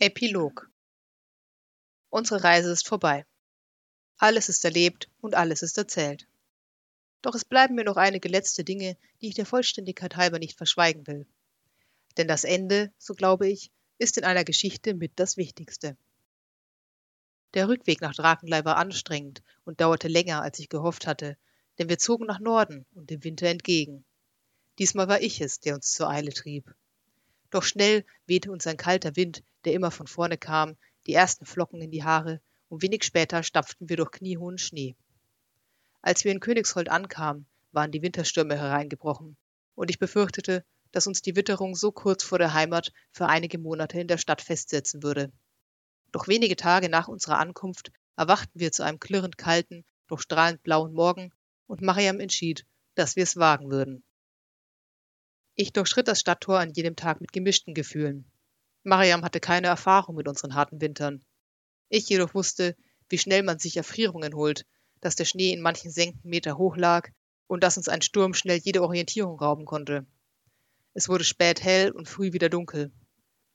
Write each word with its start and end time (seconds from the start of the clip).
Epilog 0.00 0.70
Unsere 2.08 2.44
Reise 2.44 2.70
ist 2.70 2.86
vorbei. 2.86 3.26
Alles 4.16 4.48
ist 4.48 4.64
erlebt 4.64 5.10
und 5.20 5.34
alles 5.34 5.62
ist 5.62 5.76
erzählt. 5.76 6.28
Doch 7.20 7.34
es 7.34 7.44
bleiben 7.44 7.74
mir 7.74 7.82
noch 7.82 7.96
einige 7.96 8.28
letzte 8.28 8.62
Dinge, 8.62 8.96
die 9.20 9.30
ich 9.30 9.34
der 9.34 9.44
Vollständigkeit 9.44 10.14
halber 10.14 10.38
nicht 10.38 10.56
verschweigen 10.56 11.08
will. 11.08 11.26
Denn 12.16 12.28
das 12.28 12.44
Ende, 12.44 12.92
so 12.96 13.14
glaube 13.14 13.48
ich, 13.48 13.72
ist 13.98 14.16
in 14.16 14.22
einer 14.22 14.44
Geschichte 14.44 14.94
mit 14.94 15.10
das 15.16 15.36
Wichtigste. 15.36 15.96
Der 17.54 17.66
Rückweg 17.66 18.00
nach 18.00 18.14
Drakenlei 18.14 18.64
war 18.64 18.76
anstrengend 18.76 19.42
und 19.64 19.80
dauerte 19.80 20.06
länger, 20.06 20.42
als 20.42 20.60
ich 20.60 20.68
gehofft 20.68 21.08
hatte, 21.08 21.36
denn 21.80 21.88
wir 21.88 21.98
zogen 21.98 22.26
nach 22.26 22.38
Norden 22.38 22.86
und 22.94 23.10
dem 23.10 23.24
Winter 23.24 23.48
entgegen. 23.48 24.04
Diesmal 24.78 25.08
war 25.08 25.20
ich 25.20 25.40
es, 25.40 25.58
der 25.58 25.74
uns 25.74 25.92
zur 25.92 26.08
Eile 26.08 26.32
trieb. 26.32 26.72
Doch 27.50 27.62
schnell 27.62 28.04
wehte 28.26 28.52
uns 28.52 28.66
ein 28.66 28.76
kalter 28.76 29.16
Wind, 29.16 29.42
der 29.64 29.72
immer 29.72 29.90
von 29.90 30.06
vorne 30.06 30.36
kam, 30.36 30.76
die 31.06 31.14
ersten 31.14 31.46
Flocken 31.46 31.80
in 31.80 31.90
die 31.90 32.04
Haare, 32.04 32.40
und 32.68 32.82
wenig 32.82 33.04
später 33.04 33.42
stapften 33.42 33.88
wir 33.88 33.96
durch 33.96 34.10
kniehohen 34.10 34.58
Schnee. 34.58 34.96
Als 36.02 36.24
wir 36.24 36.32
in 36.32 36.40
Königshold 36.40 36.88
ankamen, 36.90 37.46
waren 37.72 37.90
die 37.90 38.02
Winterstürme 38.02 38.56
hereingebrochen, 38.56 39.36
und 39.74 39.90
ich 39.90 39.98
befürchtete, 39.98 40.64
dass 40.92 41.06
uns 41.06 41.22
die 41.22 41.36
Witterung 41.36 41.74
so 41.74 41.92
kurz 41.92 42.22
vor 42.22 42.38
der 42.38 42.54
Heimat 42.54 42.92
für 43.10 43.26
einige 43.26 43.58
Monate 43.58 44.00
in 44.00 44.08
der 44.08 44.18
Stadt 44.18 44.42
festsetzen 44.42 45.02
würde. 45.02 45.32
Doch 46.12 46.28
wenige 46.28 46.56
Tage 46.56 46.88
nach 46.88 47.08
unserer 47.08 47.38
Ankunft 47.38 47.90
erwachten 48.16 48.58
wir 48.58 48.72
zu 48.72 48.82
einem 48.82 48.98
klirrend 48.98 49.38
kalten, 49.38 49.84
doch 50.08 50.20
strahlend 50.20 50.62
blauen 50.62 50.92
Morgen, 50.92 51.32
und 51.66 51.82
Mariam 51.82 52.20
entschied, 52.20 52.64
dass 52.94 53.16
wir 53.16 53.22
es 53.22 53.36
wagen 53.36 53.70
würden. 53.70 54.02
Ich 55.60 55.72
durchschritt 55.72 56.06
das 56.06 56.20
Stadttor 56.20 56.60
an 56.60 56.70
jedem 56.70 56.94
Tag 56.94 57.20
mit 57.20 57.32
gemischten 57.32 57.74
Gefühlen. 57.74 58.30
Mariam 58.84 59.24
hatte 59.24 59.40
keine 59.40 59.66
Erfahrung 59.66 60.14
mit 60.14 60.28
unseren 60.28 60.54
harten 60.54 60.80
Wintern. 60.80 61.24
Ich 61.88 62.08
jedoch 62.08 62.32
wusste, 62.32 62.76
wie 63.08 63.18
schnell 63.18 63.42
man 63.42 63.58
sich 63.58 63.76
Erfrierungen 63.76 64.36
holt, 64.36 64.66
dass 65.00 65.16
der 65.16 65.24
Schnee 65.24 65.52
in 65.52 65.60
manchen 65.60 65.90
Senken 65.90 66.30
Meter 66.30 66.58
hoch 66.58 66.76
lag 66.76 67.08
und 67.48 67.64
dass 67.64 67.76
uns 67.76 67.88
ein 67.88 68.02
Sturm 68.02 68.34
schnell 68.34 68.58
jede 68.58 68.84
Orientierung 68.84 69.36
rauben 69.36 69.64
konnte. 69.64 70.06
Es 70.94 71.08
wurde 71.08 71.24
spät 71.24 71.60
hell 71.60 71.90
und 71.90 72.08
früh 72.08 72.32
wieder 72.32 72.50
dunkel. 72.50 72.92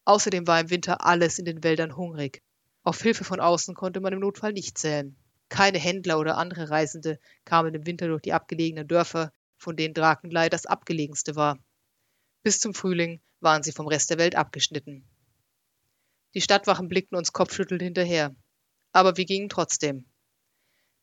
Außerdem 0.03 0.45
war 0.45 0.59
im 0.59 0.71
Winter 0.71 1.05
alles 1.05 1.39
in 1.39 1.45
den 1.45 1.63
Wäldern 1.63 1.95
hungrig. 1.95 2.43
Auf 2.83 3.01
Hilfe 3.01 3.23
von 3.23 3.39
außen 3.39 3.75
konnte 3.75 4.01
man 4.01 4.11
im 4.11 4.19
Notfall 4.19 4.51
nicht 4.51 4.77
zählen. 4.77 5.15
Keine 5.47 5.79
Händler 5.79 6.19
oder 6.19 6.35
andere 6.35 6.69
Reisende 6.69 7.17
kamen 7.45 7.73
im 7.73 7.85
Winter 7.85 8.07
durch 8.07 8.23
die 8.23 8.33
abgelegenen 8.33 8.89
Dörfer, 8.89 9.31
von 9.55 9.77
denen 9.77 9.93
Drakenlei 9.93 10.49
das 10.49 10.65
abgelegenste 10.65 11.37
war. 11.37 11.57
Bis 12.43 12.59
zum 12.59 12.73
Frühling 12.73 13.21
waren 13.39 13.63
sie 13.63 13.71
vom 13.71 13.87
Rest 13.87 14.09
der 14.09 14.17
Welt 14.17 14.35
abgeschnitten. 14.35 15.07
Die 16.33 16.41
Stadtwachen 16.41 16.89
blickten 16.89 17.17
uns 17.17 17.31
kopfschüttelnd 17.31 17.81
hinterher. 17.81 18.35
Aber 18.91 19.15
wir 19.17 19.25
gingen 19.25 19.49
trotzdem. 19.49 20.05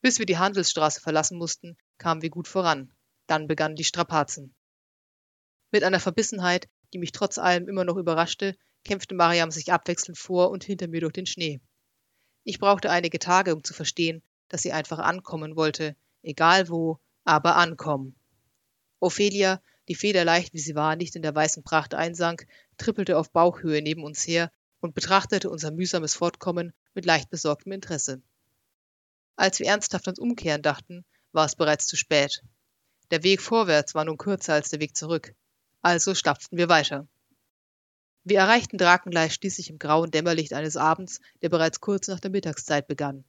Bis 0.02 0.18
wir 0.18 0.26
die 0.26 0.38
Handelsstraße 0.38 1.00
verlassen 1.00 1.38
mussten, 1.38 1.78
kamen 1.98 2.20
wir 2.20 2.30
gut 2.30 2.46
voran. 2.46 2.92
Dann 3.26 3.46
begannen 3.46 3.74
die 3.74 3.84
Strapazen. 3.84 4.54
Mit 5.70 5.82
einer 5.82 6.00
Verbissenheit, 6.00 6.68
die 6.92 6.98
mich 6.98 7.12
trotz 7.12 7.38
allem 7.38 7.68
immer 7.68 7.84
noch 7.84 7.96
überraschte, 7.96 8.56
kämpfte 8.84 9.14
Mariam 9.14 9.50
sich 9.50 9.72
abwechselnd 9.72 10.18
vor 10.18 10.50
und 10.50 10.64
hinter 10.64 10.88
mir 10.88 11.00
durch 11.00 11.12
den 11.12 11.26
Schnee. 11.26 11.60
Ich 12.44 12.58
brauchte 12.58 12.90
einige 12.90 13.18
Tage, 13.18 13.54
um 13.54 13.64
zu 13.64 13.72
verstehen, 13.72 14.22
dass 14.48 14.62
sie 14.62 14.72
einfach 14.72 14.98
ankommen 14.98 15.56
wollte, 15.56 15.96
egal 16.22 16.68
wo, 16.68 16.98
aber 17.24 17.56
ankommen. 17.56 18.16
Ophelia 18.98 19.62
die 19.90 19.96
federleicht 19.96 20.54
wie 20.54 20.60
sie 20.60 20.76
war 20.76 20.94
nicht 20.94 21.16
in 21.16 21.22
der 21.22 21.34
weißen 21.34 21.64
Pracht 21.64 21.94
einsank, 21.94 22.46
trippelte 22.78 23.18
auf 23.18 23.32
Bauchhöhe 23.32 23.82
neben 23.82 24.04
uns 24.04 24.24
her 24.24 24.52
und 24.78 24.94
betrachtete 24.94 25.50
unser 25.50 25.72
mühsames 25.72 26.14
Fortkommen 26.14 26.72
mit 26.94 27.06
leicht 27.06 27.28
besorgtem 27.28 27.72
Interesse. 27.72 28.22
Als 29.34 29.58
wir 29.58 29.66
ernsthaft 29.66 30.06
ans 30.06 30.20
Umkehren 30.20 30.62
dachten, 30.62 31.04
war 31.32 31.44
es 31.44 31.56
bereits 31.56 31.88
zu 31.88 31.96
spät. 31.96 32.40
Der 33.10 33.24
Weg 33.24 33.40
vorwärts 33.40 33.96
war 33.96 34.04
nun 34.04 34.16
kürzer 34.16 34.54
als 34.54 34.68
der 34.68 34.78
Weg 34.78 34.96
zurück. 34.96 35.34
Also 35.82 36.14
stapften 36.14 36.56
wir 36.56 36.68
weiter. 36.68 37.08
Wir 38.22 38.38
erreichten 38.38 38.78
Drakenlei 38.78 39.28
schließlich 39.28 39.70
im 39.70 39.80
grauen 39.80 40.12
Dämmerlicht 40.12 40.52
eines 40.52 40.76
Abends, 40.76 41.18
der 41.42 41.48
bereits 41.48 41.80
kurz 41.80 42.06
nach 42.06 42.20
der 42.20 42.30
Mittagszeit 42.30 42.86
begann. 42.86 43.24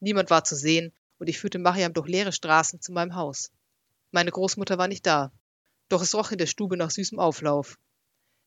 Niemand 0.00 0.28
war 0.28 0.44
zu 0.44 0.54
sehen, 0.54 0.92
und 1.16 1.30
ich 1.30 1.38
führte 1.38 1.58
Mariam 1.58 1.94
durch 1.94 2.08
leere 2.08 2.32
Straßen 2.32 2.82
zu 2.82 2.92
meinem 2.92 3.14
Haus. 3.14 3.52
Meine 4.10 4.32
Großmutter 4.32 4.76
war 4.76 4.88
nicht 4.88 5.06
da 5.06 5.32
doch 5.88 6.02
es 6.02 6.14
roch 6.14 6.30
in 6.32 6.38
der 6.38 6.46
Stube 6.46 6.76
nach 6.76 6.90
süßem 6.90 7.18
Auflauf. 7.18 7.78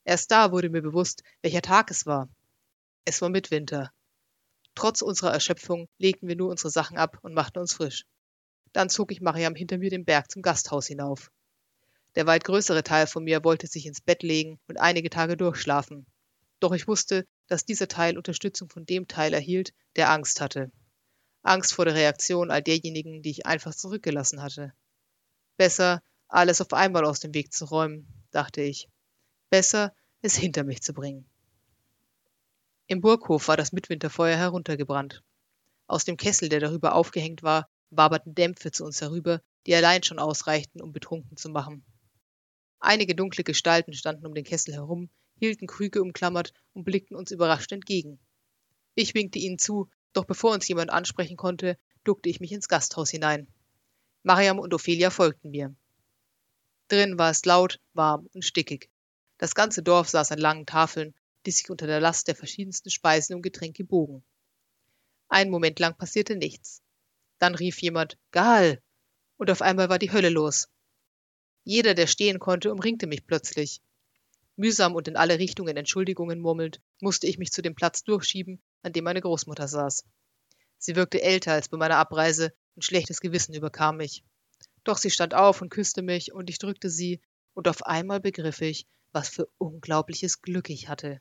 Erst 0.04 0.30
da 0.30 0.52
wurde 0.52 0.70
mir 0.70 0.82
bewusst, 0.82 1.22
welcher 1.42 1.62
Tag 1.62 1.90
es 1.90 2.06
war. 2.06 2.28
Es 3.04 3.20
war 3.20 3.28
Mitwinter. 3.28 3.92
Trotz 4.74 5.02
unserer 5.02 5.32
Erschöpfung 5.32 5.88
legten 5.98 6.28
wir 6.28 6.36
nur 6.36 6.50
unsere 6.50 6.70
Sachen 6.70 6.98
ab 6.98 7.18
und 7.22 7.34
machten 7.34 7.58
uns 7.58 7.74
frisch. 7.74 8.06
Dann 8.72 8.90
zog 8.90 9.12
ich 9.12 9.20
Mariam 9.20 9.54
hinter 9.54 9.78
mir 9.78 9.90
den 9.90 10.04
Berg 10.04 10.30
zum 10.30 10.42
Gasthaus 10.42 10.86
hinauf. 10.86 11.30
Der 12.14 12.26
weit 12.26 12.44
größere 12.44 12.82
Teil 12.82 13.06
von 13.06 13.24
mir 13.24 13.44
wollte 13.44 13.66
sich 13.66 13.86
ins 13.86 14.00
Bett 14.00 14.22
legen 14.22 14.58
und 14.66 14.78
einige 14.78 15.10
Tage 15.10 15.36
durchschlafen. 15.36 16.06
Doch 16.60 16.72
ich 16.72 16.88
wusste, 16.88 17.26
dass 17.46 17.64
dieser 17.64 17.88
Teil 17.88 18.16
Unterstützung 18.16 18.68
von 18.68 18.84
dem 18.86 19.08
Teil 19.08 19.32
erhielt, 19.32 19.72
der 19.96 20.10
Angst 20.10 20.40
hatte. 20.40 20.70
Angst 21.42 21.72
vor 21.72 21.84
der 21.84 21.94
Reaktion 21.94 22.50
all 22.50 22.62
derjenigen, 22.62 23.22
die 23.22 23.30
ich 23.30 23.46
einfach 23.46 23.74
zurückgelassen 23.74 24.42
hatte. 24.42 24.72
Besser, 25.56 26.02
alles 26.28 26.60
auf 26.60 26.72
einmal 26.72 27.04
aus 27.04 27.20
dem 27.20 27.34
Weg 27.34 27.52
zu 27.52 27.64
räumen, 27.64 28.06
dachte 28.30 28.60
ich. 28.60 28.88
Besser, 29.50 29.94
es 30.20 30.36
hinter 30.36 30.64
mich 30.64 30.82
zu 30.82 30.92
bringen. 30.92 31.26
Im 32.86 33.00
Burghof 33.00 33.48
war 33.48 33.56
das 33.56 33.72
Mitwinterfeuer 33.72 34.36
heruntergebrannt. 34.36 35.22
Aus 35.86 36.04
dem 36.04 36.16
Kessel, 36.16 36.48
der 36.48 36.60
darüber 36.60 36.94
aufgehängt 36.94 37.42
war, 37.42 37.68
waberten 37.90 38.34
Dämpfe 38.34 38.70
zu 38.70 38.84
uns 38.84 39.00
herüber, 39.00 39.42
die 39.66 39.74
allein 39.74 40.02
schon 40.02 40.18
ausreichten, 40.18 40.82
um 40.82 40.92
betrunken 40.92 41.36
zu 41.36 41.48
machen. 41.48 41.84
Einige 42.80 43.14
dunkle 43.14 43.44
Gestalten 43.44 43.92
standen 43.92 44.26
um 44.26 44.34
den 44.34 44.44
Kessel 44.44 44.74
herum, 44.74 45.10
hielten 45.38 45.66
Krüge 45.66 46.02
umklammert 46.02 46.52
und 46.74 46.84
blickten 46.84 47.16
uns 47.16 47.30
überrascht 47.30 47.72
entgegen. 47.72 48.18
Ich 48.94 49.14
winkte 49.14 49.38
ihnen 49.38 49.58
zu, 49.58 49.88
doch 50.12 50.24
bevor 50.24 50.52
uns 50.52 50.68
jemand 50.68 50.90
ansprechen 50.90 51.36
konnte, 51.36 51.78
duckte 52.04 52.28
ich 52.28 52.40
mich 52.40 52.52
ins 52.52 52.68
Gasthaus 52.68 53.10
hinein. 53.10 53.48
Mariam 54.22 54.58
und 54.58 54.74
Ophelia 54.74 55.10
folgten 55.10 55.50
mir. 55.50 55.74
Drin 56.88 57.18
war 57.18 57.30
es 57.30 57.44
laut, 57.44 57.80
warm 57.92 58.28
und 58.32 58.44
stickig. 58.44 58.90
Das 59.36 59.54
ganze 59.54 59.82
Dorf 59.82 60.08
saß 60.08 60.32
an 60.32 60.38
langen 60.38 60.66
Tafeln, 60.66 61.14
die 61.46 61.50
sich 61.50 61.70
unter 61.70 61.86
der 61.86 62.00
Last 62.00 62.28
der 62.28 62.34
verschiedensten 62.34 62.90
Speisen 62.90 63.36
und 63.36 63.42
Getränke 63.42 63.84
bogen. 63.84 64.24
Einen 65.28 65.50
Moment 65.50 65.78
lang 65.78 65.96
passierte 65.96 66.36
nichts. 66.36 66.82
Dann 67.38 67.54
rief 67.54 67.80
jemand 67.80 68.18
Gal, 68.30 68.82
und 69.36 69.50
auf 69.50 69.62
einmal 69.62 69.88
war 69.88 69.98
die 69.98 70.10
Hölle 70.10 70.30
los. 70.30 70.68
Jeder, 71.64 71.94
der 71.94 72.06
stehen 72.06 72.38
konnte, 72.38 72.72
umringte 72.72 73.06
mich 73.06 73.26
plötzlich. 73.26 73.80
Mühsam 74.56 74.94
und 74.94 75.06
in 75.06 75.16
alle 75.16 75.38
Richtungen 75.38 75.76
Entschuldigungen 75.76 76.40
murmelnd, 76.40 76.80
musste 77.00 77.26
ich 77.26 77.38
mich 77.38 77.52
zu 77.52 77.62
dem 77.62 77.74
Platz 77.74 78.02
durchschieben, 78.02 78.60
an 78.82 78.92
dem 78.92 79.04
meine 79.04 79.20
Großmutter 79.20 79.68
saß. 79.68 80.04
Sie 80.78 80.96
wirkte 80.96 81.22
älter 81.22 81.52
als 81.52 81.68
bei 81.68 81.76
meiner 81.76 81.96
Abreise, 81.96 82.52
und 82.74 82.84
schlechtes 82.84 83.20
Gewissen 83.20 83.54
überkam 83.54 83.98
mich. 83.98 84.24
Doch 84.88 84.96
sie 84.96 85.10
stand 85.10 85.34
auf 85.34 85.60
und 85.60 85.68
küsste 85.68 86.00
mich, 86.00 86.32
und 86.32 86.48
ich 86.48 86.58
drückte 86.58 86.88
sie, 86.88 87.20
und 87.52 87.68
auf 87.68 87.84
einmal 87.84 88.20
begriff 88.20 88.62
ich, 88.62 88.86
was 89.12 89.28
für 89.28 89.46
unglaubliches 89.58 90.40
Glück 90.40 90.70
ich 90.70 90.88
hatte. 90.88 91.20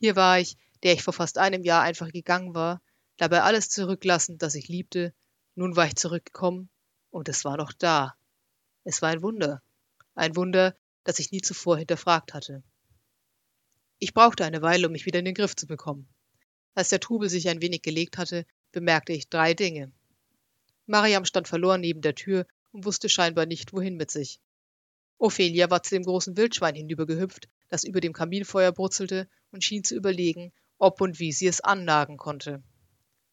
Hier 0.00 0.16
war 0.16 0.40
ich, 0.40 0.56
der 0.82 0.94
ich 0.94 1.04
vor 1.04 1.14
fast 1.14 1.38
einem 1.38 1.62
Jahr 1.62 1.82
einfach 1.82 2.10
gegangen 2.10 2.56
war, 2.56 2.82
dabei 3.16 3.42
alles 3.42 3.70
zurücklassend, 3.70 4.42
das 4.42 4.56
ich 4.56 4.66
liebte. 4.66 5.14
Nun 5.54 5.76
war 5.76 5.86
ich 5.86 5.94
zurückgekommen, 5.94 6.70
und 7.10 7.28
es 7.28 7.44
war 7.44 7.56
noch 7.56 7.72
da. 7.72 8.16
Es 8.82 9.00
war 9.00 9.10
ein 9.10 9.22
Wunder. 9.22 9.62
Ein 10.16 10.34
Wunder, 10.34 10.76
das 11.04 11.20
ich 11.20 11.30
nie 11.30 11.40
zuvor 11.40 11.78
hinterfragt 11.78 12.34
hatte. 12.34 12.64
Ich 14.00 14.12
brauchte 14.12 14.44
eine 14.44 14.60
Weile, 14.60 14.88
um 14.88 14.92
mich 14.92 15.06
wieder 15.06 15.20
in 15.20 15.24
den 15.24 15.34
Griff 15.34 15.54
zu 15.54 15.68
bekommen. 15.68 16.08
Als 16.74 16.88
der 16.88 16.98
Trubel 16.98 17.28
sich 17.28 17.48
ein 17.48 17.62
wenig 17.62 17.82
gelegt 17.82 18.18
hatte, 18.18 18.44
bemerkte 18.72 19.12
ich 19.12 19.28
drei 19.28 19.54
Dinge. 19.54 19.92
Mariam 20.86 21.24
stand 21.24 21.46
verloren 21.46 21.80
neben 21.80 22.00
der 22.00 22.16
Tür 22.16 22.44
und 22.72 22.84
wusste 22.84 23.08
scheinbar 23.08 23.46
nicht, 23.46 23.72
wohin 23.72 23.96
mit 23.96 24.10
sich. 24.10 24.40
Ophelia 25.18 25.70
war 25.70 25.82
zu 25.82 25.94
dem 25.94 26.04
großen 26.04 26.36
Wildschwein 26.36 26.74
hinübergehüpft, 26.74 27.48
das 27.68 27.84
über 27.84 28.00
dem 28.00 28.12
Kaminfeuer 28.12 28.72
brutzelte 28.72 29.28
und 29.50 29.64
schien 29.64 29.84
zu 29.84 29.94
überlegen, 29.96 30.52
ob 30.78 31.00
und 31.00 31.18
wie 31.18 31.32
sie 31.32 31.48
es 31.48 31.60
annagen 31.60 32.16
konnte. 32.16 32.62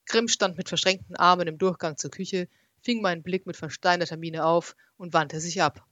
Grimm 0.06 0.28
stand 0.28 0.58
mit 0.58 0.70
verschränkten 0.70 1.16
Armen 1.16 1.48
im 1.48 1.58
Durchgang 1.58 1.98
zur 1.98 2.12
Küche, 2.12 2.48
fing 2.82 3.02
meinen 3.02 3.24
Blick 3.24 3.46
mit 3.46 3.58
versteinerter 3.58 4.18
Miene 4.18 4.46
auf 4.46 4.76
und 4.98 5.14
wandte 5.14 5.40
sich 5.40 5.62
ab. 5.62 5.86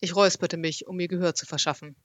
Ich 0.00 0.14
räusperte 0.16 0.56
mich, 0.56 0.86
um 0.86 0.96
mir 0.96 1.08
Gehör 1.08 1.34
zu 1.34 1.46
verschaffen. 1.46 1.96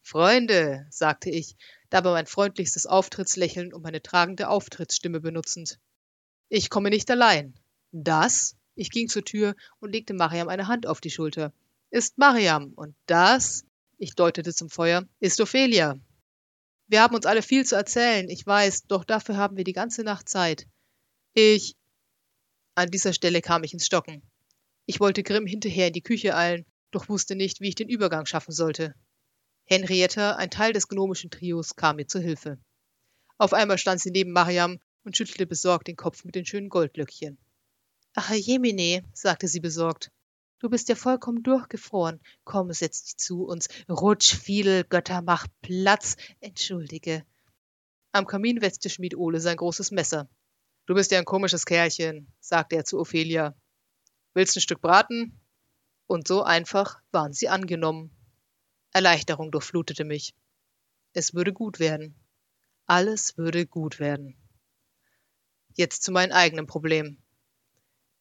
Freunde, 0.00 0.86
sagte 0.90 1.30
ich, 1.30 1.56
dabei 1.90 2.12
mein 2.12 2.26
freundlichstes 2.26 2.86
Auftrittslächeln 2.86 3.72
und 3.72 3.82
meine 3.82 4.02
tragende 4.02 4.48
Auftrittsstimme 4.48 5.20
benutzend. 5.20 5.80
Ich 6.48 6.70
komme 6.70 6.90
nicht 6.90 7.10
allein. 7.10 7.54
Das 7.90 8.56
ich 8.74 8.90
ging 8.90 9.08
zur 9.08 9.24
Tür 9.24 9.54
und 9.80 9.92
legte 9.92 10.14
Mariam 10.14 10.48
eine 10.48 10.66
Hand 10.66 10.86
auf 10.86 11.00
die 11.00 11.10
Schulter. 11.10 11.52
Ist 11.90 12.18
Mariam. 12.18 12.72
Und 12.74 12.94
das, 13.06 13.64
ich 13.98 14.14
deutete 14.14 14.52
zum 14.52 14.68
Feuer, 14.68 15.06
ist 15.20 15.40
Ophelia. 15.40 15.98
Wir 16.86 17.02
haben 17.02 17.14
uns 17.14 17.26
alle 17.26 17.42
viel 17.42 17.64
zu 17.64 17.76
erzählen, 17.76 18.28
ich 18.28 18.46
weiß, 18.46 18.86
doch 18.86 19.04
dafür 19.04 19.36
haben 19.36 19.56
wir 19.56 19.64
die 19.64 19.72
ganze 19.72 20.02
Nacht 20.02 20.28
Zeit. 20.28 20.66
Ich. 21.32 21.76
An 22.74 22.90
dieser 22.90 23.12
Stelle 23.12 23.40
kam 23.40 23.64
ich 23.64 23.72
ins 23.72 23.86
Stocken. 23.86 24.22
Ich 24.86 25.00
wollte 25.00 25.22
Grimm 25.22 25.46
hinterher 25.46 25.86
in 25.86 25.92
die 25.92 26.02
Küche 26.02 26.36
eilen, 26.36 26.66
doch 26.90 27.08
wusste 27.08 27.36
nicht, 27.36 27.60
wie 27.60 27.68
ich 27.68 27.74
den 27.74 27.88
Übergang 27.88 28.26
schaffen 28.26 28.52
sollte. 28.52 28.94
Henrietta, 29.64 30.36
ein 30.36 30.50
Teil 30.50 30.72
des 30.72 30.88
gnomischen 30.88 31.30
Trios, 31.30 31.74
kam 31.74 31.96
mir 31.96 32.06
zu 32.06 32.20
Hilfe. 32.20 32.58
Auf 33.38 33.52
einmal 33.52 33.78
stand 33.78 34.00
sie 34.00 34.10
neben 34.10 34.32
Mariam 34.32 34.78
und 35.04 35.16
schüttelte 35.16 35.46
besorgt 35.46 35.88
den 35.88 35.96
Kopf 35.96 36.24
mit 36.24 36.34
den 36.34 36.44
schönen 36.44 36.68
Goldlöckchen. 36.68 37.38
Ach, 38.16 38.32
Jemine, 38.32 39.02
sagte 39.12 39.48
sie 39.48 39.58
besorgt. 39.58 40.12
Du 40.60 40.70
bist 40.70 40.88
ja 40.88 40.94
vollkommen 40.94 41.42
durchgefroren. 41.42 42.20
Komm, 42.44 42.72
setz 42.72 43.02
dich 43.02 43.16
zu 43.16 43.44
uns. 43.44 43.68
Rutsch, 43.88 44.36
Fiedel, 44.36 44.84
Götter, 44.84 45.20
mach 45.20 45.48
Platz. 45.62 46.16
Entschuldige. 46.40 47.26
Am 48.12 48.26
Kamin 48.26 48.62
wetzte 48.62 48.88
Schmied 48.88 49.16
Ole 49.16 49.40
sein 49.40 49.56
großes 49.56 49.90
Messer. 49.90 50.28
Du 50.86 50.94
bist 50.94 51.10
ja 51.10 51.18
ein 51.18 51.24
komisches 51.24 51.66
Kerlchen, 51.66 52.32
sagte 52.38 52.76
er 52.76 52.84
zu 52.84 53.00
Ophelia. 53.00 53.56
Willst 54.32 54.56
ein 54.56 54.60
Stück 54.60 54.80
braten? 54.80 55.40
Und 56.06 56.28
so 56.28 56.44
einfach 56.44 57.00
waren 57.10 57.32
sie 57.32 57.48
angenommen. 57.48 58.10
Erleichterung 58.92 59.50
durchflutete 59.50 60.04
mich. 60.04 60.36
Es 61.14 61.34
würde 61.34 61.52
gut 61.52 61.80
werden. 61.80 62.14
Alles 62.86 63.36
würde 63.36 63.66
gut 63.66 63.98
werden. 63.98 64.36
Jetzt 65.74 66.04
zu 66.04 66.12
meinem 66.12 66.30
eigenen 66.30 66.68
Problem. 66.68 67.18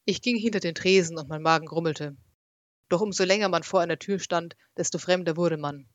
Ich 0.05 0.21
ging 0.21 0.37
hinter 0.37 0.59
den 0.59 0.75
Tresen 0.75 1.17
und 1.17 1.29
mein 1.29 1.41
Magen 1.41 1.65
grummelte. 1.65 2.17
Doch 2.89 2.99
umso 2.99 3.23
länger 3.23 3.47
man 3.47 3.63
vor 3.63 3.79
einer 3.79 3.97
Tür 3.97 4.19
stand, 4.19 4.57
desto 4.75 4.97
fremder 4.97 5.37
wurde 5.37 5.57
man. 5.57 5.87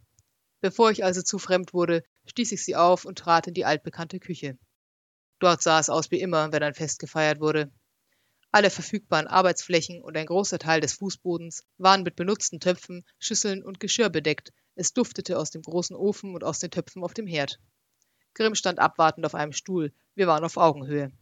Bevor 0.61 0.91
ich 0.91 1.05
also 1.05 1.21
zu 1.23 1.39
fremd 1.39 1.75
wurde, 1.75 2.03
stieß 2.25 2.53
ich 2.53 2.65
sie 2.65 2.75
auf 2.75 3.05
und 3.05 3.19
trat 3.19 3.47
in 3.47 3.55
die 3.55 3.67
altbekannte 3.67 4.19
Küche. 4.19 4.59
Dort 5.41 5.63
sah 5.63 5.79
es 5.79 5.91
aus 5.91 6.11
wie 6.11 6.21
immer, 6.21 6.51
wenn 6.53 6.63
ein 6.63 6.75
Fest 6.75 6.99
gefeiert 6.99 7.41
wurde. 7.41 7.71
Alle 8.51 8.71
verfügbaren 8.71 9.27
Arbeitsflächen 9.27 10.03
und 10.03 10.17
ein 10.17 10.27
großer 10.27 10.59
Teil 10.59 10.81
des 10.81 10.95
Fußbodens 10.95 11.65
waren 11.77 12.03
mit 12.03 12.17
benutzten 12.17 12.61
Töpfen, 12.61 13.05
Schüsseln 13.19 13.63
und 13.63 13.79
Geschirr 13.79 14.09
bedeckt. 14.09 14.53
Es 14.75 14.95
duftete 14.95 15.39
aus 15.39 15.51
dem 15.51 15.63
großen 15.63 15.95
Ofen 15.95 16.35
und 16.35 16.45
aus 16.45 16.59
den 16.59 16.71
Töpfen 16.71 17.05
auf 17.05 17.13
dem 17.13 17.27
Herd. 17.27 17.61
Grimm 18.33 18.55
stand 18.55 18.79
abwartend 18.79 19.27
auf 19.27 19.35
einem 19.35 19.53
Stuhl. 19.53 19.93
Wir 20.15 20.27
waren 20.27 20.45
auf 20.45 20.57
Augenhöhe. 20.57 21.13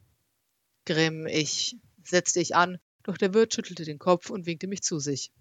Grimm, 0.85 1.27
ich, 1.27 1.77
setzte 2.09 2.41
ich 2.41 2.55
an, 2.55 2.79
doch 3.03 3.17
der 3.17 3.35
Wirt 3.35 3.55
schüttelte 3.55 3.85
den 3.85 3.99
Kopf 3.99 4.31
und 4.31 4.47
winkte 4.47 4.67
mich 4.67 4.83
zu 4.83 4.99
sich. 4.99 5.33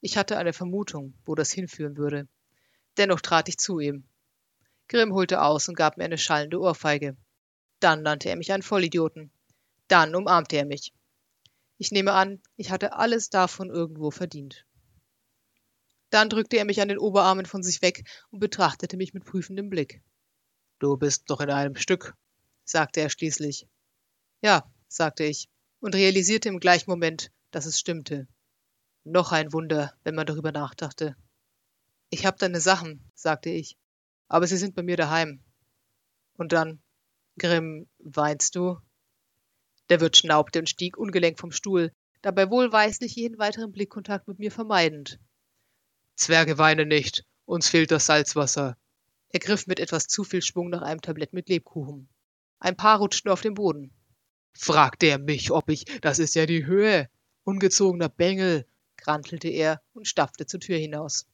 Ich 0.00 0.16
hatte 0.16 0.36
eine 0.36 0.52
Vermutung, 0.52 1.14
wo 1.24 1.34
das 1.34 1.52
hinführen 1.52 1.96
würde. 1.96 2.28
Dennoch 2.96 3.20
trat 3.20 3.48
ich 3.48 3.58
zu 3.58 3.80
ihm. 3.80 4.04
Grimm 4.88 5.12
holte 5.12 5.42
aus 5.42 5.68
und 5.68 5.74
gab 5.74 5.96
mir 5.96 6.04
eine 6.04 6.18
schallende 6.18 6.60
Ohrfeige. 6.60 7.16
Dann 7.80 8.02
nannte 8.02 8.28
er 8.28 8.36
mich 8.36 8.52
einen 8.52 8.62
Vollidioten. 8.62 9.30
Dann 9.88 10.14
umarmte 10.14 10.56
er 10.56 10.66
mich. 10.66 10.92
Ich 11.78 11.92
nehme 11.92 12.12
an, 12.12 12.42
ich 12.56 12.70
hatte 12.70 12.94
alles 12.94 13.30
davon 13.30 13.70
irgendwo 13.70 14.10
verdient. 14.10 14.66
Dann 16.10 16.28
drückte 16.28 16.56
er 16.56 16.64
mich 16.64 16.80
an 16.80 16.88
den 16.88 16.98
Oberarmen 16.98 17.46
von 17.46 17.62
sich 17.62 17.82
weg 17.82 18.08
und 18.30 18.40
betrachtete 18.40 18.96
mich 18.96 19.14
mit 19.14 19.24
prüfendem 19.24 19.70
Blick. 19.70 20.02
Du 20.78 20.96
bist 20.96 21.28
noch 21.28 21.40
in 21.40 21.50
einem 21.50 21.76
Stück, 21.76 22.14
sagte 22.64 23.00
er 23.00 23.10
schließlich. 23.10 23.66
Ja, 24.40 24.70
sagte 24.88 25.24
ich 25.24 25.48
und 25.80 25.94
realisierte 25.94 26.48
im 26.48 26.60
gleichen 26.60 26.90
Moment, 26.90 27.30
dass 27.50 27.66
es 27.66 27.78
stimmte. 27.78 28.26
Noch 29.04 29.32
ein 29.32 29.52
Wunder, 29.52 29.94
wenn 30.04 30.14
man 30.14 30.26
darüber 30.26 30.52
nachdachte. 30.52 31.16
Ich 32.10 32.26
hab 32.26 32.38
deine 32.38 32.60
Sachen, 32.60 33.10
sagte 33.14 33.50
ich, 33.50 33.76
aber 34.28 34.46
sie 34.46 34.56
sind 34.56 34.74
bei 34.74 34.82
mir 34.82 34.96
daheim. 34.96 35.42
Und 36.36 36.52
dann, 36.52 36.82
Grimm, 37.38 37.88
weinst 37.98 38.56
du? 38.56 38.78
Der 39.88 40.00
Wirt 40.00 40.16
schnaubte 40.16 40.58
und 40.58 40.68
stieg 40.68 40.96
ungelenk 40.96 41.38
vom 41.38 41.52
Stuhl, 41.52 41.92
dabei 42.20 42.50
wohlweislich 42.50 43.14
jeden 43.14 43.38
weiteren 43.38 43.72
Blickkontakt 43.72 44.28
mit 44.28 44.38
mir 44.38 44.50
vermeidend. 44.50 45.18
Zwerge 46.16 46.58
weinen 46.58 46.88
nicht, 46.88 47.24
uns 47.44 47.68
fehlt 47.68 47.90
das 47.90 48.06
Salzwasser. 48.06 48.76
Er 49.30 49.40
griff 49.40 49.66
mit 49.66 49.78
etwas 49.78 50.06
zu 50.08 50.24
viel 50.24 50.42
Schwung 50.42 50.68
nach 50.68 50.82
einem 50.82 51.00
Tablett 51.00 51.32
mit 51.32 51.48
Lebkuchen. 51.48 52.08
Ein 52.58 52.76
paar 52.76 52.98
rutschten 52.98 53.30
auf 53.30 53.40
den 53.40 53.54
Boden. 53.54 53.92
Fragt 54.58 55.02
er 55.02 55.18
mich, 55.18 55.50
ob 55.50 55.70
ich, 55.70 55.84
das 56.00 56.18
ist 56.18 56.34
ja 56.34 56.44
die 56.44 56.66
Höhe. 56.66 57.08
Ungezogener 57.44 58.08
Bengel, 58.08 58.66
grantelte 58.96 59.48
er 59.48 59.80
und 59.94 60.06
stapfte 60.08 60.46
zur 60.46 60.60
Tür 60.60 60.76
hinaus. 60.76 61.26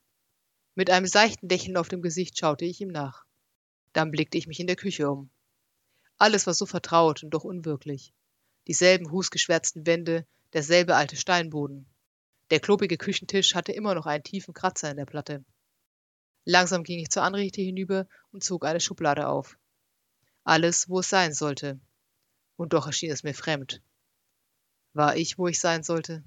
Mit 0.74 0.90
einem 0.90 1.06
seichten 1.06 1.48
Lächeln 1.48 1.76
auf 1.76 1.88
dem 1.88 2.02
Gesicht 2.02 2.38
schaute 2.38 2.64
ich 2.64 2.80
ihm 2.80 2.88
nach. 2.88 3.24
Dann 3.92 4.10
blickte 4.10 4.38
ich 4.38 4.46
mich 4.46 4.60
in 4.60 4.66
der 4.66 4.76
Küche 4.76 5.10
um. 5.10 5.30
Alles 6.18 6.46
war 6.46 6.54
so 6.54 6.66
vertraut 6.66 7.22
und 7.24 7.30
doch 7.30 7.44
unwirklich 7.44 8.12
dieselben 8.66 9.06
rußgeschwärzten 9.06 9.86
Wände, 9.86 10.26
derselbe 10.52 10.96
alte 10.96 11.16
Steinboden. 11.16 11.86
Der 12.50 12.60
klobige 12.60 12.96
Küchentisch 12.96 13.54
hatte 13.54 13.72
immer 13.72 13.94
noch 13.94 14.06
einen 14.06 14.24
tiefen 14.24 14.54
Kratzer 14.54 14.90
in 14.90 14.96
der 14.96 15.06
Platte. 15.06 15.44
Langsam 16.44 16.84
ging 16.84 16.98
ich 16.98 17.10
zur 17.10 17.22
Anrichte 17.22 17.62
hinüber 17.62 18.06
und 18.30 18.44
zog 18.44 18.64
eine 18.64 18.80
Schublade 18.80 19.28
auf. 19.28 19.58
Alles, 20.44 20.88
wo 20.88 21.00
es 21.00 21.08
sein 21.08 21.32
sollte. 21.32 21.80
Und 22.56 22.72
doch 22.72 22.86
erschien 22.86 23.10
es 23.10 23.24
mir 23.24 23.34
fremd. 23.34 23.82
War 24.92 25.16
ich, 25.16 25.38
wo 25.38 25.48
ich 25.48 25.58
sein 25.60 25.82
sollte? 25.82 26.22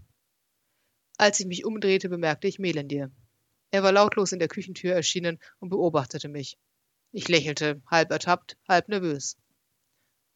Als 1.17 1.39
ich 1.39 1.45
mich 1.45 1.65
umdrehte, 1.65 2.09
bemerkte 2.09 2.47
ich 2.47 2.59
Melendir. 2.59 3.11
Er 3.71 3.83
war 3.83 3.91
lautlos 3.91 4.31
in 4.31 4.39
der 4.39 4.47
Küchentür 4.47 4.93
erschienen 4.93 5.39
und 5.59 5.69
beobachtete 5.69 6.29
mich. 6.29 6.57
Ich 7.11 7.27
lächelte, 7.27 7.81
halb 7.87 8.11
ertappt, 8.11 8.57
halb 8.67 8.89
nervös. 8.89 9.37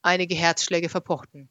Einige 0.02 0.36
Herzschläge 0.36 0.90
verpochten. 0.90 1.50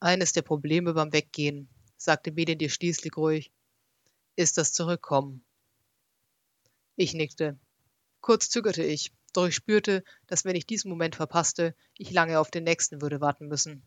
Eines 0.00 0.32
der 0.32 0.42
Probleme 0.42 0.94
beim 0.94 1.12
Weggehen, 1.12 1.68
sagte 1.96 2.32
Medin 2.32 2.58
dir 2.58 2.70
schließlich 2.70 3.16
ruhig, 3.16 3.52
ist 4.34 4.56
das 4.58 4.72
Zurückkommen. 4.72 5.44
Ich 6.96 7.14
nickte. 7.14 7.58
Kurz 8.20 8.50
zögerte 8.50 8.82
ich, 8.82 9.12
doch 9.32 9.46
ich 9.46 9.54
spürte, 9.54 10.04
dass 10.26 10.44
wenn 10.44 10.56
ich 10.56 10.66
diesen 10.66 10.90
Moment 10.90 11.16
verpasste, 11.16 11.74
ich 11.96 12.10
lange 12.10 12.38
auf 12.38 12.50
den 12.50 12.64
nächsten 12.64 13.00
würde 13.00 13.20
warten 13.20 13.48
müssen. 13.48 13.82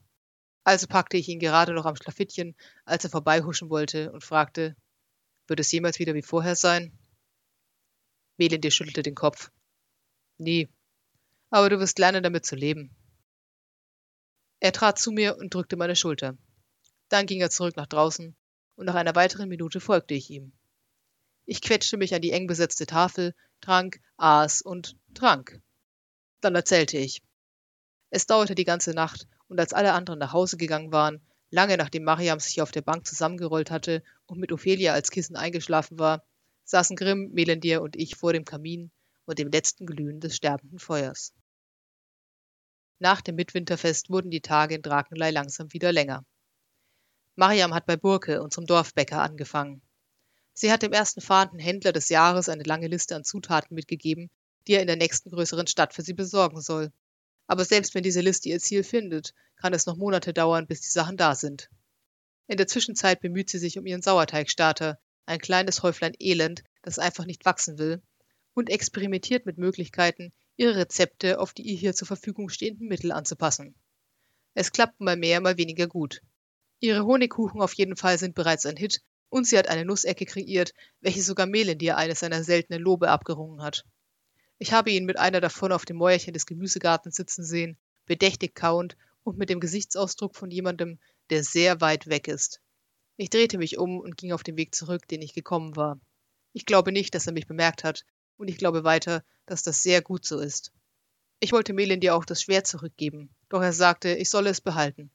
Also 0.63 0.87
packte 0.87 1.17
ich 1.17 1.27
ihn 1.27 1.39
gerade 1.39 1.73
noch 1.73 1.85
am 1.85 1.95
Schlafittchen, 1.95 2.55
als 2.85 3.03
er 3.03 3.09
vorbeihuschen 3.09 3.69
wollte, 3.69 4.11
und 4.11 4.23
fragte, 4.23 4.75
wird 5.47 5.59
es 5.59 5.71
jemals 5.71 5.99
wieder 5.99 6.13
wie 6.13 6.21
vorher 6.21 6.55
sein? 6.55 6.97
Melindir 8.37 8.71
schüttelte 8.71 9.03
den 9.03 9.15
Kopf. 9.15 9.51
Nie. 10.37 10.69
Aber 11.49 11.69
du 11.69 11.79
wirst 11.79 11.99
lernen, 11.99 12.23
damit 12.23 12.45
zu 12.45 12.55
leben. 12.55 12.95
Er 14.59 14.71
trat 14.71 14.97
zu 14.97 15.11
mir 15.11 15.37
und 15.37 15.53
drückte 15.53 15.75
meine 15.75 15.95
Schulter. 15.95 16.37
Dann 17.09 17.25
ging 17.25 17.41
er 17.41 17.49
zurück 17.49 17.75
nach 17.75 17.87
draußen, 17.87 18.35
und 18.75 18.85
nach 18.85 18.95
einer 18.95 19.15
weiteren 19.15 19.49
Minute 19.49 19.81
folgte 19.81 20.13
ich 20.13 20.29
ihm. 20.29 20.53
Ich 21.45 21.61
quetschte 21.61 21.97
mich 21.97 22.15
an 22.15 22.21
die 22.21 22.31
eng 22.31 22.47
besetzte 22.47 22.85
Tafel, 22.85 23.35
trank, 23.59 23.99
aß 24.15 24.61
und 24.61 24.95
trank. 25.13 25.61
Dann 26.41 26.55
erzählte 26.55 26.97
ich. 26.97 27.21
Es 28.09 28.25
dauerte 28.25 28.55
die 28.55 28.65
ganze 28.65 28.91
Nacht, 28.91 29.27
und 29.47 29.59
als 29.59 29.73
alle 29.73 29.93
anderen 29.93 30.19
nach 30.19 30.33
Hause 30.33 30.57
gegangen 30.57 30.91
waren, 30.91 31.21
lange 31.49 31.77
nachdem 31.77 32.03
Mariam 32.03 32.39
sich 32.39 32.61
auf 32.61 32.71
der 32.71 32.81
Bank 32.81 33.05
zusammengerollt 33.05 33.71
hatte 33.71 34.03
und 34.25 34.39
mit 34.39 34.51
Ophelia 34.51 34.93
als 34.93 35.11
Kissen 35.11 35.35
eingeschlafen 35.35 35.99
war, 35.99 36.23
saßen 36.63 36.95
Grimm, 36.95 37.31
Melendir 37.33 37.81
und 37.81 37.95
ich 37.95 38.15
vor 38.15 38.33
dem 38.33 38.45
Kamin 38.45 38.91
und 39.25 39.39
dem 39.39 39.49
letzten 39.49 39.85
Glühen 39.85 40.19
des 40.19 40.35
sterbenden 40.35 40.79
Feuers. 40.79 41.33
Nach 42.99 43.21
dem 43.21 43.35
Mitwinterfest 43.35 44.09
wurden 44.09 44.31
die 44.31 44.41
Tage 44.41 44.75
in 44.75 44.81
Drakenlei 44.81 45.31
langsam 45.31 45.71
wieder 45.73 45.91
länger. 45.91 46.25
Mariam 47.35 47.73
hat 47.73 47.85
bei 47.85 47.97
Burke, 47.97 48.41
unserem 48.41 48.65
Dorfbäcker, 48.65 49.21
angefangen. 49.21 49.81
Sie 50.53 50.71
hat 50.71 50.83
dem 50.83 50.93
ersten 50.93 51.19
fahrenden 51.19 51.59
Händler 51.59 51.91
des 51.91 52.09
Jahres 52.09 52.47
eine 52.47 52.63
lange 52.63 52.87
Liste 52.87 53.15
an 53.15 53.23
Zutaten 53.23 53.75
mitgegeben, 53.75 54.29
die 54.67 54.73
er 54.73 54.81
in 54.81 54.87
der 54.87 54.95
nächsten 54.95 55.29
größeren 55.29 55.67
Stadt 55.67 55.93
für 55.93 56.01
sie 56.01 56.13
besorgen 56.13 56.61
soll. 56.61 56.91
Aber 57.47 57.65
selbst 57.65 57.93
wenn 57.93 58.03
diese 58.03 58.21
Liste 58.21 58.49
ihr 58.49 58.59
Ziel 58.59 58.83
findet, 58.83 59.33
kann 59.57 59.73
es 59.73 59.85
noch 59.85 59.97
Monate 59.97 60.33
dauern, 60.33 60.67
bis 60.67 60.81
die 60.81 60.89
Sachen 60.89 61.17
da 61.17 61.35
sind. 61.35 61.69
In 62.47 62.57
der 62.57 62.67
Zwischenzeit 62.67 63.21
bemüht 63.21 63.49
sie 63.49 63.59
sich 63.59 63.77
um 63.77 63.85
ihren 63.85 64.01
Sauerteigstarter, 64.01 64.99
ein 65.25 65.39
kleines 65.39 65.83
Häuflein 65.83 66.13
Elend, 66.19 66.63
das 66.81 66.99
einfach 66.99 67.25
nicht 67.25 67.45
wachsen 67.45 67.77
will, 67.77 68.01
und 68.53 68.69
experimentiert 68.69 69.45
mit 69.45 69.57
Möglichkeiten, 69.57 70.33
ihre 70.55 70.75
Rezepte 70.75 71.39
auf 71.39 71.53
die 71.53 71.63
ihr 71.63 71.77
hier 71.77 71.93
zur 71.93 72.07
Verfügung 72.07 72.49
stehenden 72.49 72.87
Mittel 72.87 73.11
anzupassen. 73.11 73.75
Es 74.53 74.71
klappt 74.71 74.99
mal 74.99 75.17
mehr, 75.17 75.41
mal 75.41 75.57
weniger 75.57 75.87
gut. 75.87 76.21
Ihre 76.79 77.05
Honigkuchen 77.05 77.61
auf 77.61 77.73
jeden 77.73 77.95
Fall 77.95 78.17
sind 78.17 78.35
bereits 78.35 78.65
ein 78.65 78.77
Hit 78.77 79.01
und 79.29 79.47
sie 79.47 79.57
hat 79.57 79.67
eine 79.67 79.85
Nussecke 79.85 80.25
kreiert, 80.25 80.73
welche 81.01 81.23
sogar 81.23 81.47
Melendir 81.47 81.97
eines 81.97 82.19
seiner 82.19 82.43
seltenen 82.43 82.81
Lobe 82.81 83.09
abgerungen 83.09 83.63
hat. 83.63 83.85
Ich 84.63 84.71
habe 84.71 84.91
ihn 84.91 85.03
mit 85.03 85.19
einer 85.19 85.41
davon 85.41 85.73
auf 85.73 85.83
dem 85.83 85.97
Mäuerchen 85.97 86.31
des 86.31 86.45
Gemüsegartens 86.45 87.17
sitzen 87.17 87.43
sehen, 87.43 87.77
bedächtig 88.05 88.55
kauend 88.55 88.95
und 89.25 89.37
mit 89.37 89.49
dem 89.49 89.59
Gesichtsausdruck 89.59 90.37
von 90.37 90.51
jemandem, 90.51 90.99
der 91.31 91.43
sehr 91.43 91.81
weit 91.81 92.07
weg 92.07 92.29
ist. 92.29 92.61
Ich 93.17 93.29
drehte 93.29 93.57
mich 93.57 93.77
um 93.77 93.99
und 93.99 94.15
ging 94.15 94.31
auf 94.31 94.41
den 94.41 94.55
Weg 94.55 94.73
zurück, 94.73 95.05
den 95.09 95.21
ich 95.21 95.33
gekommen 95.33 95.75
war. 95.75 95.99
Ich 96.53 96.65
glaube 96.65 96.93
nicht, 96.93 97.13
dass 97.13 97.27
er 97.27 97.33
mich 97.33 97.45
bemerkt 97.45 97.83
hat, 97.83 98.05
und 98.37 98.47
ich 98.47 98.55
glaube 98.57 98.85
weiter, 98.85 99.25
dass 99.47 99.63
das 99.63 99.83
sehr 99.83 100.01
gut 100.01 100.25
so 100.25 100.39
ist. 100.39 100.71
Ich 101.41 101.51
wollte 101.51 101.73
Melin 101.73 102.09
auch 102.09 102.23
das 102.23 102.41
Schwert 102.41 102.65
zurückgeben, 102.65 103.35
doch 103.49 103.61
er 103.61 103.73
sagte, 103.73 104.15
ich 104.15 104.29
solle 104.29 104.49
es 104.49 104.61
behalten. 104.61 105.11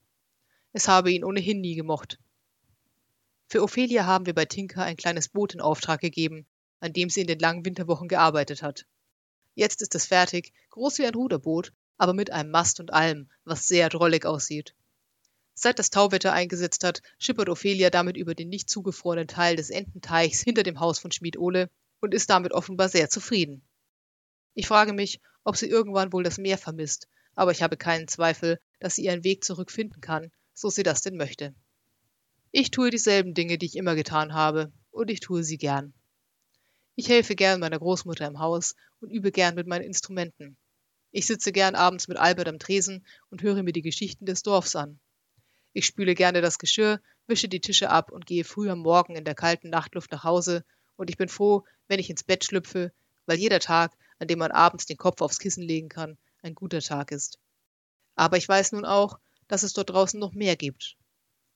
Es 0.74 0.88
habe 0.88 1.10
ihn 1.10 1.24
ohnehin 1.24 1.62
nie 1.62 1.74
gemocht. 1.74 2.18
Für 3.46 3.62
Ophelia 3.62 4.04
haben 4.04 4.26
wir 4.26 4.34
bei 4.34 4.44
Tinka 4.44 4.82
ein 4.82 4.98
kleines 4.98 5.30
Boot 5.30 5.54
in 5.54 5.62
Auftrag 5.62 6.02
gegeben, 6.02 6.44
an 6.80 6.92
dem 6.92 7.08
sie 7.08 7.22
in 7.22 7.26
den 7.26 7.38
langen 7.38 7.64
Winterwochen 7.64 8.08
gearbeitet 8.08 8.62
hat. 8.62 8.84
Jetzt 9.58 9.82
ist 9.82 9.96
es 9.96 10.06
fertig, 10.06 10.52
groß 10.70 10.98
wie 10.98 11.06
ein 11.06 11.16
Ruderboot, 11.16 11.72
aber 11.96 12.14
mit 12.14 12.30
einem 12.30 12.52
Mast 12.52 12.78
und 12.78 12.92
allem, 12.92 13.28
was 13.42 13.66
sehr 13.66 13.88
drollig 13.88 14.24
aussieht. 14.24 14.76
Seit 15.52 15.80
das 15.80 15.90
Tauwetter 15.90 16.32
eingesetzt 16.32 16.84
hat, 16.84 17.02
schippert 17.18 17.48
Ophelia 17.48 17.90
damit 17.90 18.16
über 18.16 18.36
den 18.36 18.50
nicht 18.50 18.70
zugefrorenen 18.70 19.26
Teil 19.26 19.56
des 19.56 19.70
Ententeichs 19.70 20.42
hinter 20.42 20.62
dem 20.62 20.78
Haus 20.78 21.00
von 21.00 21.10
Schmied 21.10 21.36
Ole 21.38 21.70
und 21.98 22.14
ist 22.14 22.30
damit 22.30 22.52
offenbar 22.52 22.88
sehr 22.88 23.10
zufrieden. 23.10 23.66
Ich 24.54 24.68
frage 24.68 24.92
mich, 24.92 25.20
ob 25.42 25.56
sie 25.56 25.66
irgendwann 25.66 26.12
wohl 26.12 26.22
das 26.22 26.38
Meer 26.38 26.56
vermisst, 26.56 27.08
aber 27.34 27.50
ich 27.50 27.60
habe 27.60 27.76
keinen 27.76 28.06
Zweifel, 28.06 28.60
dass 28.78 28.94
sie 28.94 29.06
ihren 29.06 29.24
Weg 29.24 29.42
zurückfinden 29.42 30.00
kann, 30.00 30.30
so 30.54 30.70
sie 30.70 30.84
das 30.84 31.02
denn 31.02 31.16
möchte. 31.16 31.52
Ich 32.52 32.70
tue 32.70 32.90
dieselben 32.90 33.34
Dinge, 33.34 33.58
die 33.58 33.66
ich 33.66 33.74
immer 33.74 33.96
getan 33.96 34.34
habe, 34.34 34.70
und 34.92 35.10
ich 35.10 35.18
tue 35.18 35.42
sie 35.42 35.58
gern. 35.58 35.94
Ich 37.00 37.08
helfe 37.08 37.36
gern 37.36 37.60
meiner 37.60 37.78
Großmutter 37.78 38.26
im 38.26 38.40
Haus 38.40 38.74
und 38.98 39.10
übe 39.10 39.30
gern 39.30 39.54
mit 39.54 39.68
meinen 39.68 39.84
Instrumenten. 39.84 40.56
Ich 41.12 41.28
sitze 41.28 41.52
gern 41.52 41.76
abends 41.76 42.08
mit 42.08 42.16
Albert 42.16 42.48
am 42.48 42.58
Tresen 42.58 43.06
und 43.30 43.40
höre 43.40 43.62
mir 43.62 43.72
die 43.72 43.82
Geschichten 43.82 44.26
des 44.26 44.42
Dorfs 44.42 44.74
an. 44.74 44.98
Ich 45.72 45.86
spüle 45.86 46.16
gerne 46.16 46.40
das 46.40 46.58
Geschirr, 46.58 47.00
wische 47.28 47.48
die 47.48 47.60
Tische 47.60 47.88
ab 47.90 48.10
und 48.10 48.26
gehe 48.26 48.42
früh 48.42 48.68
am 48.68 48.80
Morgen 48.80 49.14
in 49.14 49.24
der 49.24 49.36
kalten 49.36 49.70
Nachtluft 49.70 50.10
nach 50.10 50.24
Hause, 50.24 50.64
und 50.96 51.08
ich 51.08 51.16
bin 51.16 51.28
froh, 51.28 51.62
wenn 51.86 52.00
ich 52.00 52.10
ins 52.10 52.24
Bett 52.24 52.44
schlüpfe, 52.44 52.90
weil 53.26 53.38
jeder 53.38 53.60
Tag, 53.60 53.96
an 54.18 54.26
dem 54.26 54.40
man 54.40 54.50
abends 54.50 54.84
den 54.84 54.96
Kopf 54.96 55.20
aufs 55.20 55.38
Kissen 55.38 55.62
legen 55.62 55.88
kann, 55.88 56.18
ein 56.42 56.56
guter 56.56 56.80
Tag 56.80 57.12
ist. 57.12 57.38
Aber 58.16 58.38
ich 58.38 58.48
weiß 58.48 58.72
nun 58.72 58.84
auch, 58.84 59.20
dass 59.46 59.62
es 59.62 59.72
dort 59.72 59.90
draußen 59.90 60.18
noch 60.18 60.32
mehr 60.32 60.56
gibt. 60.56 60.96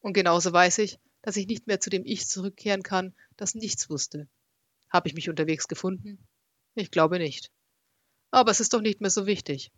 Und 0.03 0.13
genauso 0.13 0.53
weiß 0.53 0.79
ich, 0.79 1.01
dass 1.21 1.37
ich 1.37 1.49
nicht 1.49 1.67
mehr 1.67 1.81
zu 1.81 1.91
dem 1.91 2.05
Ich 2.05 2.29
zurückkehren 2.29 2.85
kann, 2.85 3.13
das 3.37 3.57
nichts 3.57 3.91
wusste. 3.91 4.29
Habe 4.93 5.09
ich 5.09 5.15
mich 5.15 5.31
unterwegs 5.31 5.69
gefunden? 5.69 6.27
Ich 6.75 6.91
glaube 6.91 7.19
nicht. 7.19 7.51
Aber 8.31 8.51
es 8.51 8.61
ist 8.61 8.75
doch 8.75 8.83
nicht 8.83 9.01
mehr 9.01 9.11
so 9.11 9.27
wichtig. 9.27 9.73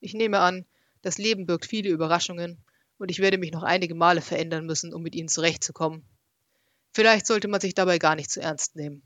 Ich 0.00 0.14
nehme 0.14 0.40
an, 0.40 0.64
das 1.02 1.18
Leben 1.18 1.46
birgt 1.46 1.66
viele 1.66 1.90
Überraschungen 1.90 2.64
und 2.98 3.10
ich 3.10 3.18
werde 3.18 3.38
mich 3.38 3.52
noch 3.52 3.62
einige 3.62 3.94
Male 3.94 4.22
verändern 4.22 4.64
müssen, 4.64 4.94
um 4.94 5.02
mit 5.02 5.14
ihnen 5.14 5.28
zurechtzukommen. 5.28 6.08
Vielleicht 6.92 7.26
sollte 7.26 7.48
man 7.48 7.60
sich 7.60 7.74
dabei 7.74 7.98
gar 7.98 8.14
nicht 8.14 8.30
zu 8.30 8.40
ernst 8.40 8.76
nehmen. 8.76 9.02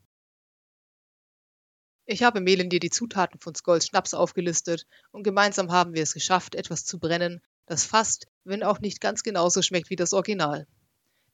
Ich 2.07 2.23
habe 2.23 2.41
Melen 2.41 2.71
dir 2.71 2.81
die 2.81 2.91
Zutaten 2.91 3.41
von 3.41 3.55
Skolls 3.55 3.87
Schnaps 3.87 4.15
aufgelistet 4.15 4.87
und 5.11 5.25
gemeinsam 5.25 5.73
haben 5.73 5.95
wir 5.95 6.03
es 6.03 6.15
geschafft, 6.15 6.55
etwas 6.55 6.85
zu 6.85 6.99
brennen, 6.99 7.43
das 7.67 7.85
fast, 7.85 8.29
wenn 8.45 8.62
auch 8.62 8.79
nicht 8.79 9.00
ganz 9.00 9.23
genauso 9.23 9.61
schmeckt 9.62 9.91
wie 9.91 9.97
das 9.97 10.12
Original. 10.12 10.67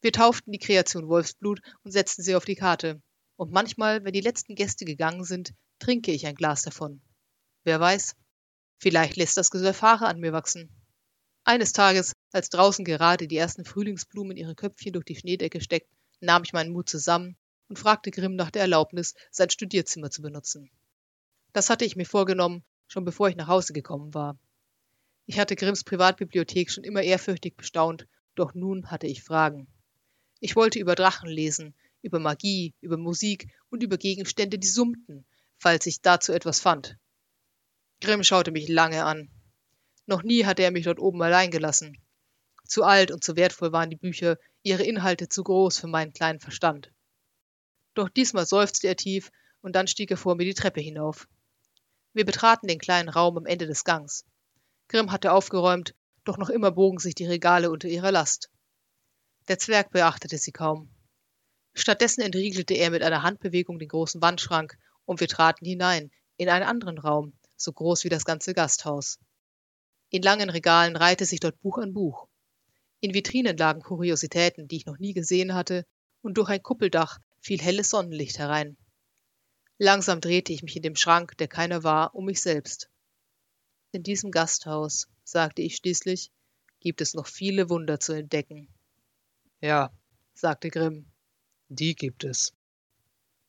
Wir 0.00 0.12
tauften 0.12 0.52
die 0.52 0.58
Kreation 0.58 1.08
Wolfsblut 1.08 1.60
und 1.82 1.92
setzten 1.92 2.22
sie 2.22 2.34
auf 2.34 2.44
die 2.44 2.56
Karte. 2.56 3.00
Und 3.36 3.52
manchmal, 3.52 4.04
wenn 4.04 4.12
die 4.12 4.20
letzten 4.20 4.54
Gäste 4.54 4.84
gegangen 4.84 5.24
sind, 5.24 5.54
trinke 5.78 6.12
ich 6.12 6.26
ein 6.26 6.34
Glas 6.34 6.62
davon. 6.62 7.00
Wer 7.64 7.80
weiß, 7.80 8.14
vielleicht 8.78 9.16
lässt 9.16 9.36
das 9.36 9.50
Gesäufare 9.50 10.06
an 10.06 10.20
mir 10.20 10.32
wachsen. 10.32 10.70
Eines 11.44 11.72
Tages, 11.72 12.14
als 12.32 12.48
draußen 12.48 12.84
gerade 12.84 13.28
die 13.28 13.36
ersten 13.36 13.64
Frühlingsblumen 13.64 14.36
ihre 14.36 14.54
Köpfchen 14.54 14.92
durch 14.92 15.04
die 15.04 15.16
Schneedecke 15.16 15.60
steckten, 15.60 15.96
nahm 16.20 16.42
ich 16.44 16.52
meinen 16.52 16.72
Mut 16.72 16.88
zusammen 16.88 17.36
und 17.68 17.78
fragte 17.78 18.10
Grimm 18.10 18.36
nach 18.36 18.50
der 18.50 18.62
Erlaubnis, 18.62 19.14
sein 19.30 19.50
Studierzimmer 19.50 20.10
zu 20.10 20.22
benutzen. 20.22 20.70
Das 21.52 21.70
hatte 21.70 21.84
ich 21.84 21.96
mir 21.96 22.06
vorgenommen, 22.06 22.64
schon 22.86 23.04
bevor 23.04 23.28
ich 23.28 23.36
nach 23.36 23.48
Hause 23.48 23.72
gekommen 23.72 24.14
war. 24.14 24.38
Ich 25.26 25.38
hatte 25.38 25.56
Grimms 25.56 25.84
Privatbibliothek 25.84 26.70
schon 26.70 26.84
immer 26.84 27.02
ehrfürchtig 27.02 27.56
bestaunt, 27.56 28.06
doch 28.34 28.54
nun 28.54 28.90
hatte 28.90 29.06
ich 29.06 29.22
Fragen. 29.22 29.66
Ich 30.40 30.56
wollte 30.56 30.78
über 30.78 30.94
Drachen 30.94 31.28
lesen, 31.28 31.74
über 32.04 32.18
Magie, 32.18 32.74
über 32.82 32.98
Musik 32.98 33.48
und 33.70 33.82
über 33.82 33.96
Gegenstände, 33.96 34.58
die 34.58 34.68
summten, 34.68 35.24
falls 35.58 35.86
ich 35.86 36.02
dazu 36.02 36.32
etwas 36.32 36.60
fand. 36.60 36.98
Grimm 38.00 38.22
schaute 38.22 38.50
mich 38.50 38.68
lange 38.68 39.04
an. 39.04 39.30
Noch 40.04 40.22
nie 40.22 40.44
hatte 40.44 40.62
er 40.62 40.70
mich 40.70 40.84
dort 40.84 40.98
oben 40.98 41.22
allein 41.22 41.50
gelassen. 41.50 41.96
Zu 42.66 42.84
alt 42.84 43.10
und 43.10 43.24
zu 43.24 43.36
wertvoll 43.36 43.72
waren 43.72 43.88
die 43.88 43.96
Bücher, 43.96 44.38
ihre 44.62 44.82
Inhalte 44.82 45.30
zu 45.30 45.42
groß 45.42 45.78
für 45.78 45.86
meinen 45.86 46.12
kleinen 46.12 46.40
Verstand. 46.40 46.92
Doch 47.94 48.10
diesmal 48.10 48.44
seufzte 48.44 48.86
er 48.86 48.96
tief 48.96 49.30
und 49.62 49.74
dann 49.74 49.86
stieg 49.86 50.10
er 50.10 50.18
vor 50.18 50.34
mir 50.34 50.44
die 50.44 50.54
Treppe 50.54 50.82
hinauf. 50.82 51.26
Wir 52.12 52.26
betraten 52.26 52.68
den 52.68 52.78
kleinen 52.78 53.08
Raum 53.08 53.38
am 53.38 53.46
Ende 53.46 53.66
des 53.66 53.84
Gangs. 53.84 54.26
Grimm 54.88 55.10
hatte 55.10 55.32
aufgeräumt, 55.32 55.94
doch 56.24 56.36
noch 56.36 56.50
immer 56.50 56.70
bogen 56.70 56.98
sich 56.98 57.14
die 57.14 57.26
Regale 57.26 57.70
unter 57.70 57.88
ihrer 57.88 58.12
Last. 58.12 58.50
Der 59.48 59.58
Zwerg 59.58 59.90
beachtete 59.90 60.36
sie 60.36 60.52
kaum. 60.52 60.93
Stattdessen 61.74 62.22
entriegelte 62.22 62.74
er 62.74 62.90
mit 62.90 63.02
einer 63.02 63.22
Handbewegung 63.22 63.78
den 63.78 63.88
großen 63.88 64.22
Wandschrank 64.22 64.78
und 65.04 65.20
wir 65.20 65.28
traten 65.28 65.66
hinein, 65.66 66.10
in 66.36 66.48
einen 66.48 66.64
anderen 66.64 66.98
Raum, 66.98 67.32
so 67.56 67.72
groß 67.72 68.04
wie 68.04 68.08
das 68.08 68.24
ganze 68.24 68.54
Gasthaus. 68.54 69.18
In 70.10 70.22
langen 70.22 70.50
Regalen 70.50 70.96
reihte 70.96 71.24
sich 71.24 71.40
dort 71.40 71.60
Buch 71.60 71.78
an 71.78 71.92
Buch. 71.92 72.28
In 73.00 73.14
Vitrinen 73.14 73.56
lagen 73.56 73.82
Kuriositäten, 73.82 74.68
die 74.68 74.76
ich 74.76 74.86
noch 74.86 74.98
nie 74.98 75.12
gesehen 75.12 75.54
hatte, 75.54 75.84
und 76.22 76.38
durch 76.38 76.48
ein 76.48 76.62
Kuppeldach 76.62 77.18
fiel 77.40 77.60
helles 77.60 77.90
Sonnenlicht 77.90 78.38
herein. 78.38 78.76
Langsam 79.78 80.20
drehte 80.20 80.52
ich 80.52 80.62
mich 80.62 80.76
in 80.76 80.82
dem 80.82 80.96
Schrank, 80.96 81.36
der 81.38 81.48
keiner 81.48 81.82
war, 81.82 82.14
um 82.14 82.26
mich 82.26 82.40
selbst. 82.40 82.88
In 83.90 84.02
diesem 84.02 84.30
Gasthaus, 84.30 85.08
sagte 85.24 85.62
ich 85.62 85.76
schließlich, 85.76 86.30
gibt 86.80 87.00
es 87.00 87.14
noch 87.14 87.26
viele 87.26 87.68
Wunder 87.68 87.98
zu 87.98 88.12
entdecken. 88.12 88.68
Ja, 89.60 89.92
sagte 90.34 90.70
Grimm, 90.70 91.06
die 91.68 91.94
gibt 91.94 92.24
es. 92.24 92.52